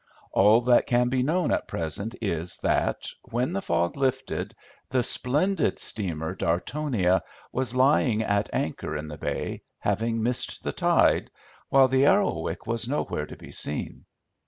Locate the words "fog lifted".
3.61-4.55